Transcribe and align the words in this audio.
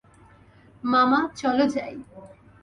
মামা, 0.83 1.19
চলো 1.35 1.65
যাই। 1.67 1.95